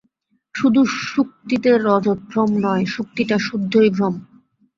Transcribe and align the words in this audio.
শুধু 0.55 0.81
শুক্তিতে 1.05 1.69
রজতভ্রম 1.77 2.49
নয়, 2.63 2.83
শুক্তিটা-সুদ্ধই 2.87 3.89
ভ্রম? 3.89 4.15